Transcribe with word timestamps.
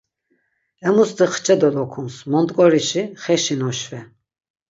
Emusti 0.87 1.25
xçe 1.33 1.55
dolokuns, 1.61 2.15
mont̆ǩorişi, 2.31 3.03
xeşi 3.21 3.55
noşve... 3.59 3.99